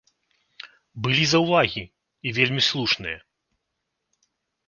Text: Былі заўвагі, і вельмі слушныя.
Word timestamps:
Былі 1.07 1.25
заўвагі, 1.33 1.83
і 2.29 2.33
вельмі 2.37 2.61
слушныя. 2.69 3.17